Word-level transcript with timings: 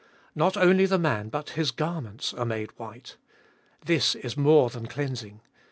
Not 0.33 0.57
only 0.57 0.87
the 0.87 0.97
man, 0.97 1.29
but 1.29 1.51
his 1.51 1.69
garments 1.69 2.33
are 2.33 2.43
made 2.43 2.71
white. 2.79 3.17
This 3.85 4.15
is 4.15 4.35
more 4.35 4.71
than 4.71 4.87
cleansing. 4.87 5.41